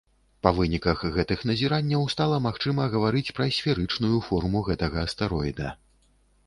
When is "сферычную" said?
3.59-4.17